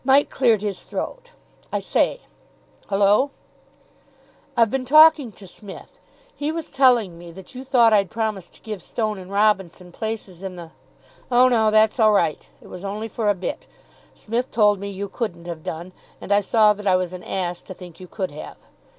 Mike 0.03 0.31
cleared 0.31 0.63
his 0.63 0.81
throat. 0.81 1.29
"I 1.71 1.79
say." 1.79 2.21
"Hullo?" 2.89 3.29
"I've 4.57 4.71
been 4.71 4.83
talking 4.83 5.31
to 5.33 5.45
Smith. 5.45 5.99
He 6.35 6.51
was 6.51 6.71
telling 6.71 7.19
me 7.19 7.31
that 7.33 7.53
you 7.53 7.63
thought 7.63 7.93
I'd 7.93 8.09
promised 8.09 8.55
to 8.55 8.61
give 8.63 8.81
Stone 8.81 9.19
and 9.19 9.31
Robinson 9.31 9.91
places 9.91 10.41
in 10.41 10.55
the" 10.55 10.71
"Oh, 11.31 11.47
no, 11.49 11.69
that's 11.69 11.99
all 11.99 12.13
right. 12.13 12.49
It 12.63 12.67
was 12.67 12.83
only 12.83 13.09
for 13.09 13.29
a 13.29 13.35
bit. 13.35 13.67
Smith 14.15 14.49
told 14.49 14.79
me 14.79 14.89
you 14.89 15.07
couldn't 15.07 15.45
have 15.45 15.63
done, 15.63 15.91
and 16.19 16.31
I 16.31 16.41
saw 16.41 16.73
that 16.73 16.87
I 16.87 16.95
was 16.95 17.13
an 17.13 17.23
ass 17.23 17.61
to 17.61 17.73
think 17.75 17.99
you 17.99 18.07
could 18.07 18.31
have. 18.31 18.57